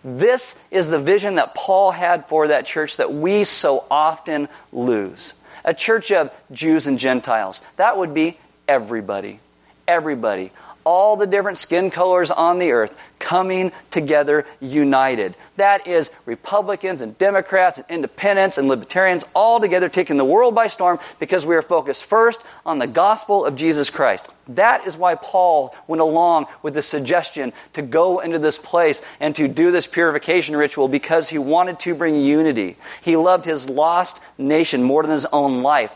[0.02, 5.34] This is the vision that Paul had for that church that we so often lose
[5.64, 7.62] a church of Jews and Gentiles.
[7.76, 9.40] That would be everybody.
[9.86, 10.50] Everybody
[10.84, 15.34] all the different skin colors on the earth coming together united.
[15.56, 20.66] That is Republicans and Democrats and independents and libertarians all together taking the world by
[20.66, 24.28] storm because we are focused first on the gospel of Jesus Christ.
[24.46, 29.34] That is why Paul went along with the suggestion to go into this place and
[29.36, 32.76] to do this purification ritual because he wanted to bring unity.
[33.00, 35.94] He loved his lost nation more than his own life.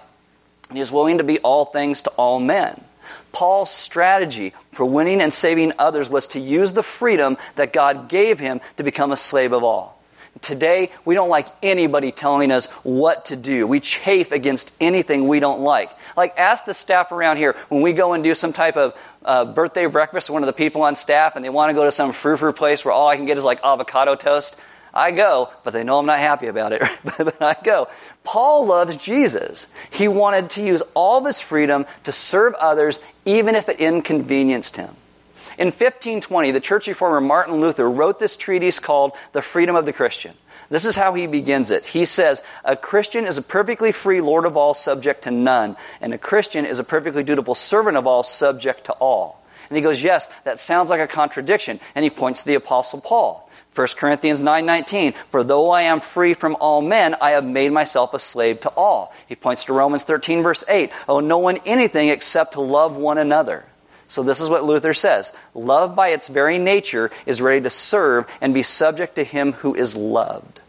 [0.73, 2.83] He is willing to be all things to all men.
[3.33, 8.39] Paul's strategy for winning and saving others was to use the freedom that God gave
[8.39, 9.99] him to become a slave of all.
[10.41, 13.67] Today, we don't like anybody telling us what to do.
[13.67, 15.91] We chafe against anything we don't like.
[16.17, 19.45] Like, ask the staff around here when we go and do some type of uh,
[19.47, 22.13] birthday breakfast one of the people on staff and they want to go to some
[22.13, 24.57] frou frou place where all I can get is like avocado toast.
[24.99, 27.87] I go, but they know I'm not happy about it, but I go.
[28.25, 29.69] Paul loves Jesus.
[29.91, 34.91] He wanted to use all this freedom to serve others, even if it inconvenienced him.
[35.57, 39.93] In 1520, the church reformer Martin Luther wrote this treatise called The Freedom of the
[39.93, 40.35] Christian.
[40.69, 41.85] This is how he begins it.
[41.85, 46.13] He says, A Christian is a perfectly free Lord of all, subject to none, and
[46.13, 49.43] a Christian is a perfectly dutiful servant of all, subject to all.
[49.69, 51.81] And he goes, Yes, that sounds like a contradiction.
[51.95, 53.49] And he points to the Apostle Paul.
[53.75, 58.13] 1 Corinthians 9:19 For though I am free from all men I have made myself
[58.13, 59.15] a slave to all.
[59.29, 63.19] He points to Romans 13 verse 8 Oh no one anything except to love one
[63.19, 63.65] another.
[64.09, 65.33] So this is what Luther says.
[65.55, 69.75] Love by its very nature is ready to serve and be subject to him who
[69.75, 70.61] is loved.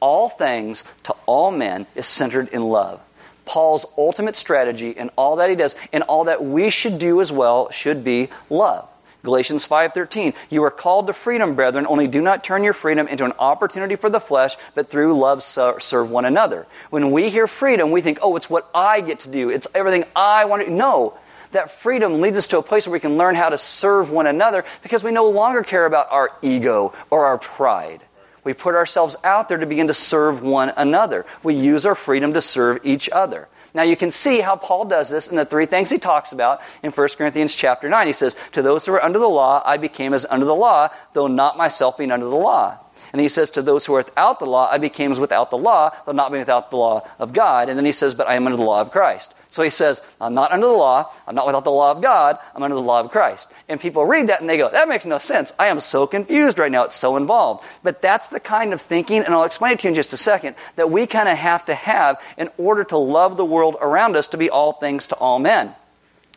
[0.00, 3.00] All things to all men is centered in love.
[3.48, 7.32] Paul's ultimate strategy and all that he does and all that we should do as
[7.32, 8.86] well should be love.
[9.24, 13.24] Galatians 5:13 You are called to freedom brethren only do not turn your freedom into
[13.24, 16.66] an opportunity for the flesh but through love serve one another.
[16.90, 20.04] When we hear freedom we think oh it's what I get to do it's everything
[20.14, 21.14] I want to no
[21.52, 24.26] that freedom leads us to a place where we can learn how to serve one
[24.26, 28.02] another because we no longer care about our ego or our pride.
[28.44, 31.26] We put ourselves out there to begin to serve one another.
[31.42, 33.48] We use our freedom to serve each other.
[33.74, 36.60] Now you can see how Paul does this in the three things he talks about
[36.82, 38.06] in 1 Corinthians chapter 9.
[38.06, 40.88] He says, To those who are under the law, I became as under the law,
[41.12, 42.78] though not myself being under the law.
[43.12, 45.90] And he says, To those who are without the law, I became without the law,
[46.04, 47.68] though not being without the law of God.
[47.68, 49.34] And then he says, But I am under the law of Christ.
[49.50, 51.10] So he says, I'm not under the law.
[51.26, 52.38] I'm not without the law of God.
[52.54, 53.50] I'm under the law of Christ.
[53.68, 55.52] And people read that and they go, that makes no sense.
[55.58, 56.84] I am so confused right now.
[56.84, 57.64] It's so involved.
[57.82, 60.18] But that's the kind of thinking, and I'll explain it to you in just a
[60.18, 64.16] second, that we kind of have to have in order to love the world around
[64.16, 65.74] us to be all things to all men.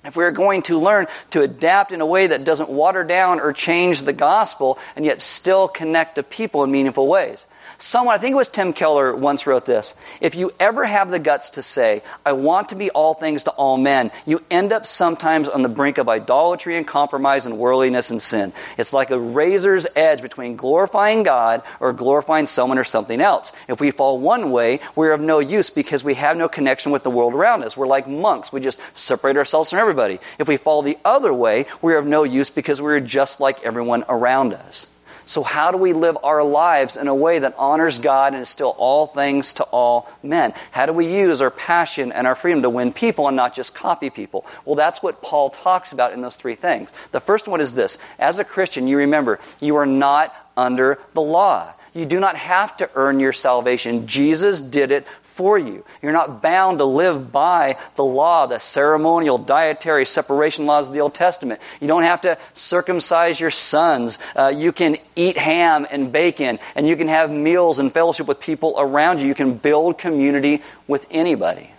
[0.04, 3.54] If we're going to learn to adapt in a way that doesn't water down or
[3.54, 7.46] change the gospel and yet still connect to people in meaningful ways.
[7.84, 9.96] Someone, I think it was Tim Keller, once wrote this.
[10.22, 13.52] If you ever have the guts to say, I want to be all things to
[13.52, 18.12] all men, you end up sometimes on the brink of idolatry and compromise and worldliness
[18.12, 18.54] and sin.
[18.78, 23.52] It's like a razor's edge between glorifying God or glorifying someone or something else.
[23.68, 27.02] If we fall one way, we're of no use because we have no connection with
[27.02, 27.76] the world around us.
[27.76, 28.54] We're like monks.
[28.54, 30.20] We just separate ourselves from everybody.
[30.38, 34.06] If we fall the other way, we're of no use because we're just like everyone
[34.08, 34.86] around us.
[35.32, 38.50] So, how do we live our lives in a way that honors God and is
[38.50, 40.54] still all things to all men?
[40.72, 43.74] How do we use our passion and our freedom to win people and not just
[43.74, 44.46] copy people?
[44.66, 46.90] Well, that's what Paul talks about in those three things.
[47.14, 51.22] The first one is this As a Christian, you remember, you are not under the
[51.22, 51.76] law.
[51.94, 54.08] You do not have to earn your salvation.
[54.08, 55.08] Jesus did it
[55.42, 55.84] for you.
[56.04, 61.02] You're not bound to live by the law, the ceremonial, dietary separation laws of the
[61.02, 61.60] Old Testament.
[61.80, 64.20] You don't have to circumcise your sons.
[64.36, 68.40] Uh, you can eat ham and bacon, and you can have meals and fellowship with
[68.40, 69.26] people around you.
[69.26, 71.72] You can build community with anybody.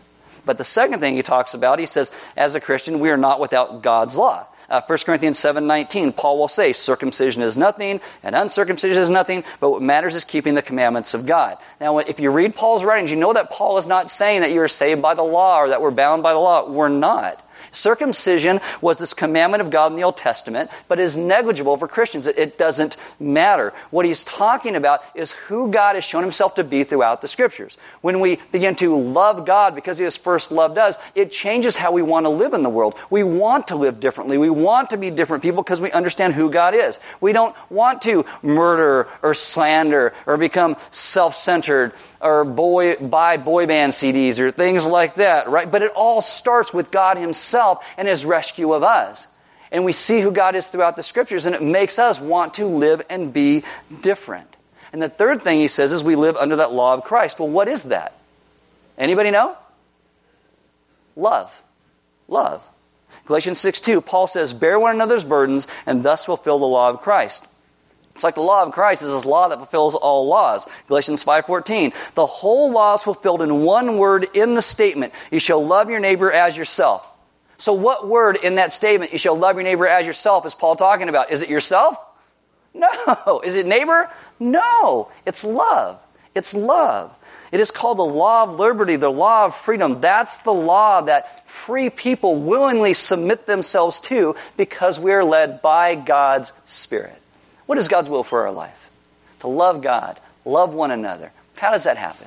[0.45, 3.39] But the second thing he talks about, he says, as a Christian, we are not
[3.39, 4.45] without God's law.
[4.69, 9.71] Uh, 1 Corinthians 7.19, Paul will say, circumcision is nothing, and uncircumcision is nothing, but
[9.71, 11.59] what matters is keeping the commandments of God.
[11.81, 14.61] Now, if you read Paul's writings, you know that Paul is not saying that you
[14.61, 16.71] are saved by the law or that we're bound by the law.
[16.71, 17.42] We're not.
[17.73, 22.27] Circumcision was this commandment of God in the Old Testament, but is negligible for Christians.
[22.27, 23.73] It, it, doesn't matter.
[23.91, 27.79] What he's talking about is who God has shown himself to be throughout the scriptures.
[28.03, 31.93] When we begin to love God because he has first loved us, it changes how
[31.93, 32.95] we want to live in the world.
[33.09, 34.37] We want to live differently.
[34.37, 37.01] We want to be different people because we understand who God is.
[37.23, 43.93] We don't want to murder or slander or become self-centered or boy, buy boy band
[43.93, 45.71] CDs or things like that, right?
[45.71, 47.62] But it all starts with God Himself
[47.97, 49.27] and His rescue of us.
[49.71, 52.67] And we see who God is throughout the scriptures, and it makes us want to
[52.67, 53.65] live and be
[54.03, 54.57] different.
[54.93, 57.41] And the third thing he says is we live under that law of Christ.
[57.41, 58.15] Well, what is that?
[58.99, 59.57] Anybody know?
[61.17, 61.63] Love.
[62.29, 62.63] Love.
[63.25, 67.01] Galatians 6 2, Paul says, Bear one another's burdens and thus fulfill the law of
[67.01, 67.47] Christ.
[68.15, 70.67] It's like the law of Christ is this law that fulfills all laws.
[70.87, 71.95] Galatians 5:14.
[72.15, 76.01] The whole law is fulfilled in one word in the statement, you shall love your
[76.01, 77.07] neighbor as yourself.
[77.63, 80.75] So what word in that statement, you shall love your neighbor as yourself, is Paul
[80.75, 81.31] talking about?
[81.31, 81.97] Is it yourself?
[82.75, 83.41] No.
[83.45, 84.11] Is it neighbor?
[84.41, 85.13] No.
[85.25, 86.01] It's love.
[86.35, 87.17] It's love.
[87.53, 90.01] It is called the law of liberty, the law of freedom.
[90.01, 95.95] That's the law that free people willingly submit themselves to because we are led by
[95.95, 97.23] God's Spirit.
[97.67, 98.91] What is God's will for our life?
[99.39, 101.31] To love God, love one another.
[101.59, 102.27] How does that happen?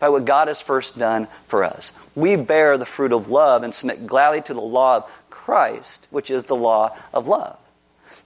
[0.00, 1.92] By what God has first done for us.
[2.16, 6.30] We bear the fruit of love and submit gladly to the law of Christ, which
[6.30, 7.56] is the law of love.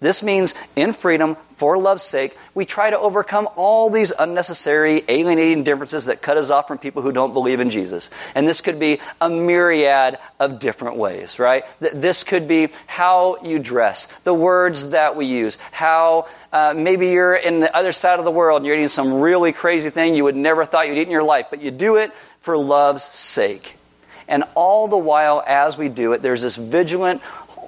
[0.01, 5.63] This means in freedom, for love's sake, we try to overcome all these unnecessary, alienating
[5.63, 8.11] differences that cut us off from people who don't believe in Jesus.
[8.35, 11.65] And this could be a myriad of different ways, right?
[11.79, 17.35] This could be how you dress, the words that we use, how uh, maybe you're
[17.35, 20.25] in the other side of the world and you're eating some really crazy thing you
[20.25, 23.77] would never thought you'd eat in your life, but you do it for love's sake.
[24.27, 27.23] And all the while, as we do it, there's this vigilant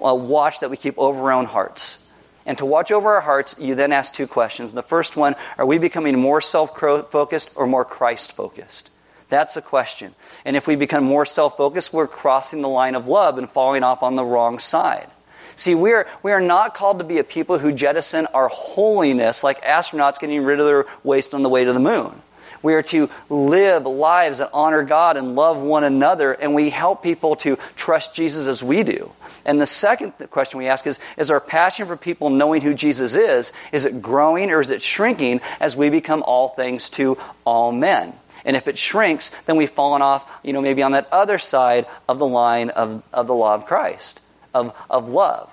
[0.05, 2.03] uh, watch that we keep over our own hearts
[2.47, 4.73] and to watch over our hearts, you then ask two questions.
[4.73, 8.91] The first one are we becoming more self focused or more Christ focused?
[9.29, 10.15] That's the question.
[10.45, 13.83] And if we become more self focused, we're crossing the line of love and falling
[13.83, 15.11] off on the wrong side.
[15.57, 19.43] See, we are, we are not called to be a people who jettison our holiness
[19.43, 22.23] like astronauts getting rid of their waste on the way to the moon.
[22.63, 27.03] We are to live lives that honor God and love one another, and we help
[27.03, 29.13] people to trust Jesus as we do.
[29.45, 33.15] And the second question we ask is Is our passion for people knowing who Jesus
[33.15, 37.73] is, is it growing or is it shrinking as we become all things to all
[37.73, 38.15] men?
[38.45, 41.87] And if it shrinks, then we've fallen off, you know, maybe on that other side
[42.09, 44.21] of the line of, of the law of Christ,
[44.55, 45.53] of, of love.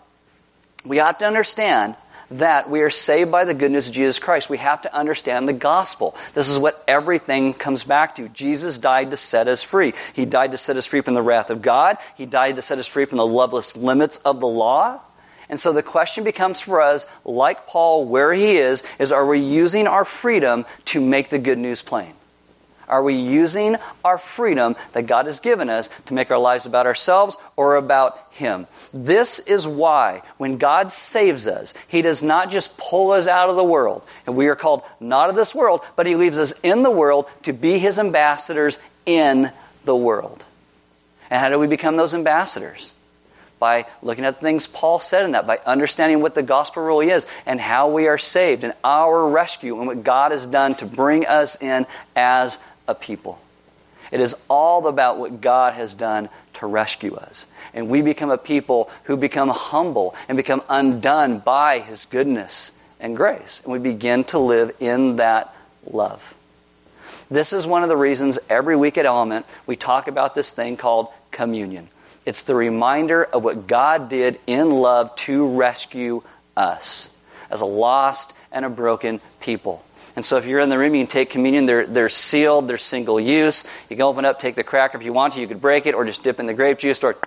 [0.85, 1.95] We have to understand
[2.39, 5.53] that we are saved by the goodness of Jesus Christ, we have to understand the
[5.53, 6.15] gospel.
[6.33, 8.29] This is what everything comes back to.
[8.29, 9.93] Jesus died to set us free.
[10.13, 11.97] He died to set us free from the wrath of God.
[12.15, 14.99] He died to set us free from the loveless limits of the law.
[15.49, 19.39] And so the question becomes for us, like Paul, where he is, is are we
[19.39, 22.13] using our freedom to make the good news plain?
[22.87, 26.85] Are we using our freedom that God has given us to make our lives about
[26.85, 28.67] ourselves or about Him?
[28.93, 33.55] This is why when God saves us, He does not just pull us out of
[33.55, 36.83] the world, and we are called not of this world, but He leaves us in
[36.83, 39.51] the world to be His ambassadors in
[39.85, 40.45] the world.
[41.29, 42.93] And how do we become those ambassadors?
[43.63, 47.09] by looking at the things Paul said in that, by understanding what the gospel really
[47.09, 50.85] is and how we are saved and our rescue and what God has done to
[50.85, 53.39] bring us in as a people.
[54.11, 57.47] It is all about what God has done to rescue us.
[57.73, 63.17] And we become a people who become humble and become undone by His goodness and
[63.17, 63.61] grace.
[63.63, 66.35] And we begin to live in that love.
[67.29, 70.77] This is one of the reasons every week at Element we talk about this thing
[70.77, 71.89] called communion.
[72.25, 76.23] It's the reminder of what God did in love to rescue
[76.55, 77.12] us
[77.53, 79.83] as a lost and a broken people.
[80.15, 81.65] And so if you're in the room, you can take communion.
[81.65, 83.63] They're, they're sealed, they're single use.
[83.89, 85.41] You can open up, take the cracker if you want to.
[85.41, 87.17] You could break it or just dip in the grape juice or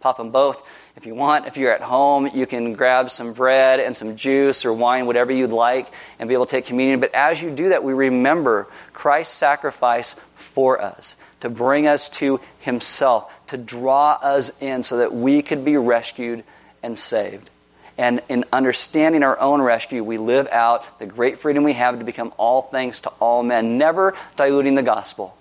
[0.00, 0.62] pop them both
[0.96, 1.46] if you want.
[1.46, 5.32] If you're at home, you can grab some bread and some juice or wine, whatever
[5.32, 7.00] you'd like, and be able to take communion.
[7.00, 12.40] But as you do that, we remember Christ's sacrifice for us to bring us to
[12.60, 16.44] Himself, to draw us in so that we could be rescued
[16.82, 17.48] and saved.
[17.96, 22.04] And in understanding our own rescue, we live out the great freedom we have to
[22.04, 25.36] become all things to all men, never diluting the gospel,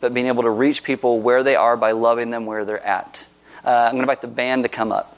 [0.00, 3.28] but being able to reach people where they are by loving them where they're at.
[3.64, 5.16] Uh, I'm going to invite the band to come up.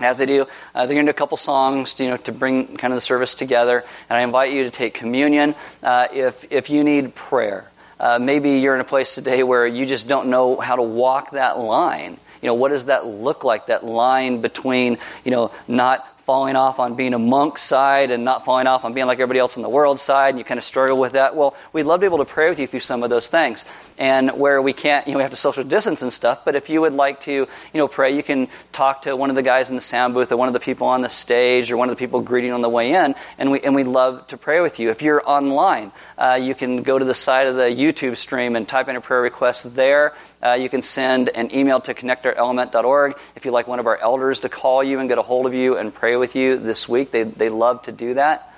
[0.00, 2.76] As they do, uh, they're going to do a couple songs, you know, to bring
[2.76, 3.84] kind of the service together.
[4.10, 5.54] And I invite you to take communion.
[5.82, 7.70] Uh, if if you need prayer,
[8.00, 11.32] uh, maybe you're in a place today where you just don't know how to walk
[11.32, 12.18] that line.
[12.42, 13.66] You know, what does that look like?
[13.66, 18.44] That line between, you know, not falling off on being a monk side and not
[18.44, 20.64] falling off on being like everybody else in the world side, and you kind of
[20.64, 21.34] struggle with that.
[21.34, 23.64] Well, we'd love to be able to pray with you through some of those things.
[23.98, 26.70] And where we can't, you know, we have to social distance and stuff, but if
[26.70, 29.70] you would like to, you know, pray, you can talk to one of the guys
[29.70, 31.96] in the sound booth or one of the people on the stage or one of
[31.96, 34.80] the people greeting on the way in, and, we, and we'd love to pray with
[34.80, 34.90] you.
[34.90, 38.68] If you're online, uh, you can go to the side of the YouTube stream and
[38.68, 40.14] type in a prayer request there.
[40.42, 44.40] Uh, you can send an email to connectorelement.org if you'd like one of our elders
[44.40, 47.10] to call you and get a hold of you and pray with you this week.
[47.10, 48.52] They, they love to do that.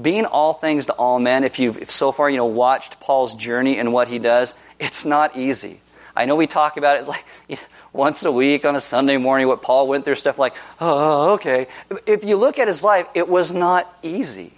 [0.00, 3.34] Being all things to all men, if you've if so far you know watched Paul's
[3.34, 5.80] journey and what he does, it's not easy.
[6.16, 7.62] I know we talk about it like you know,
[7.92, 11.66] once a week on a Sunday morning, what Paul went through, stuff like, oh, okay.
[12.06, 14.52] If you look at his life, it was not easy.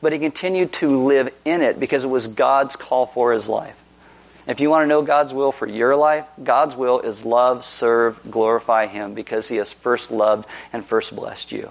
[0.00, 3.76] But he continued to live in it because it was God's call for his life.
[4.46, 8.20] If you want to know God's will for your life, God's will is love, serve,
[8.30, 11.70] glorify Him because He has first loved and first blessed you.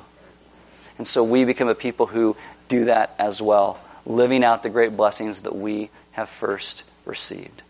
[0.97, 2.35] And so we become a people who
[2.69, 7.63] do that as well, living out the great blessings that we have first received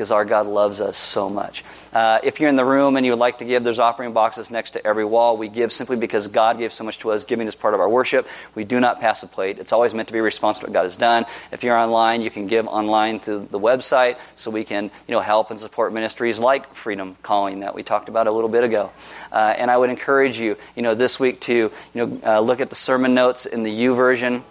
[0.00, 1.62] because our God loves us so much.
[1.92, 4.50] Uh, if you're in the room and you would like to give, there's offering boxes
[4.50, 5.36] next to every wall.
[5.36, 7.24] We give simply because God gave so much to us.
[7.24, 8.26] Giving is part of our worship.
[8.54, 9.58] We do not pass a plate.
[9.58, 11.26] It's always meant to be responsive to what God has done.
[11.52, 15.20] If you're online, you can give online through the website so we can you know,
[15.20, 18.90] help and support ministries like Freedom Calling that we talked about a little bit ago.
[19.30, 22.62] Uh, and I would encourage you, you know, this week to you know, uh, look
[22.62, 24.44] at the sermon notes in the YouVersion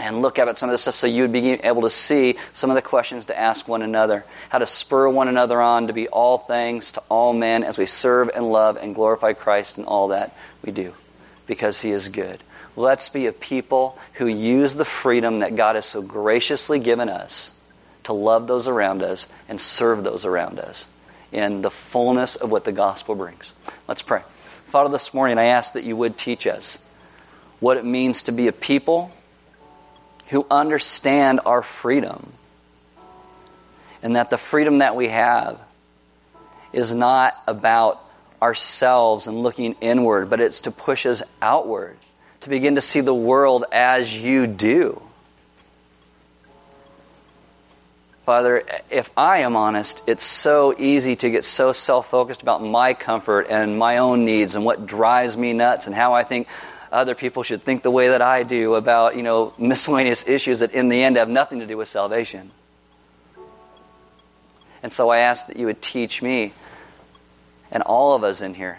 [0.00, 2.70] and look at some of this stuff so you would be able to see some
[2.70, 6.08] of the questions to ask one another, how to spur one another on to be
[6.08, 10.08] all things to all men as we serve and love and glorify Christ in all
[10.08, 10.94] that we do,
[11.46, 12.42] because He is good.
[12.76, 17.56] Let's be a people who use the freedom that God has so graciously given us
[18.02, 20.88] to love those around us and serve those around us
[21.30, 23.54] in the fullness of what the gospel brings.
[23.86, 24.22] Let's pray.
[24.66, 26.78] Father, this morning I ask that you would teach us
[27.60, 29.12] what it means to be a people
[30.30, 32.32] who understand our freedom.
[34.02, 35.58] And that the freedom that we have
[36.72, 38.00] is not about
[38.42, 41.96] ourselves and looking inward, but it's to push us outward,
[42.40, 45.00] to begin to see the world as you do.
[48.24, 52.94] Father, if I am honest, it's so easy to get so self focused about my
[52.94, 56.48] comfort and my own needs and what drives me nuts and how I think
[56.94, 60.72] other people should think the way that I do about, you know, miscellaneous issues that
[60.72, 62.50] in the end have nothing to do with salvation.
[64.82, 66.52] And so I ask that you would teach me
[67.70, 68.78] and all of us in here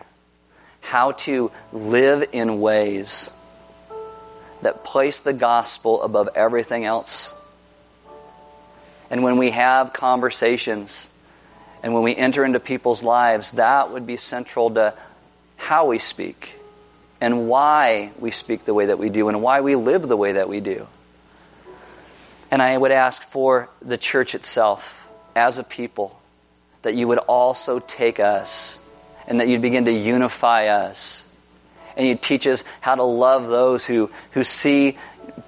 [0.81, 3.31] how to live in ways
[4.61, 7.35] that place the gospel above everything else.
[9.09, 11.09] And when we have conversations
[11.83, 14.93] and when we enter into people's lives, that would be central to
[15.57, 16.54] how we speak
[17.25, 20.33] and why we speak the way that we do and why we live the way
[20.33, 20.85] that we do.
[22.51, 26.21] And I would ask for the church itself as a people
[26.83, 28.77] that you would also take us
[29.25, 31.27] and that you'd begin to unify us.
[31.97, 34.95] And you'd teach us how to love those who, who see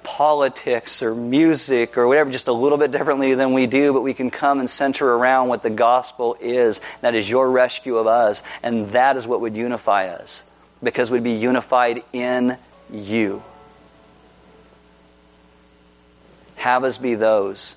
[0.02, 4.14] politics or music or whatever just a little bit differently than we do, but we
[4.14, 6.80] can come and center around what the gospel is.
[7.02, 10.44] That is your rescue of us, and that is what would unify us
[10.82, 12.56] because we'd be unified in
[12.92, 13.42] you.
[16.56, 17.76] Have us be those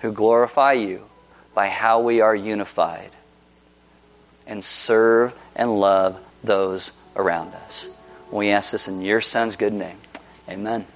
[0.00, 1.04] who glorify you
[1.54, 3.10] by how we are unified
[4.46, 7.88] and serve and love those around us.
[8.30, 9.98] We ask this in your Son's good name.
[10.48, 10.86] Amen.